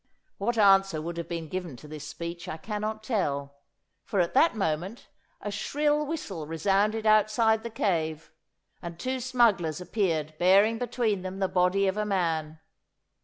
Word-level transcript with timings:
What 0.39 0.57
answer 0.57 0.99
would 0.99 1.17
have 1.17 1.29
been 1.29 1.47
given 1.47 1.75
to 1.77 1.87
this 1.87 2.07
speech 2.07 2.47
I 2.47 2.57
cannot 2.57 3.03
tell, 3.03 3.59
for 4.03 4.19
at 4.19 4.33
that 4.33 4.55
moment 4.55 5.09
a 5.41 5.51
shrill 5.51 6.07
whistle 6.07 6.47
resounded 6.47 7.05
outside 7.05 7.61
the 7.61 7.69
cave, 7.69 8.31
and 8.81 8.99
two 8.99 9.19
smugglers 9.19 9.79
appeared 9.79 10.35
bearing 10.39 10.79
between 10.79 11.21
them 11.21 11.37
the 11.37 11.47
body 11.47 11.85
of 11.87 11.97
a 11.97 12.05
man. 12.05 12.59